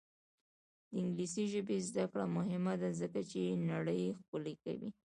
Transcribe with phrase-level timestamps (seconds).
[0.91, 4.89] د انګلیسي ژبې زده کړه مهمه ده ځکه چې نړۍ ښکلې کوي.